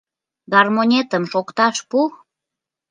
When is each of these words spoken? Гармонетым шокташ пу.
Гармонетым 0.53 1.23
шокташ 1.31 1.77
пу. 1.89 1.99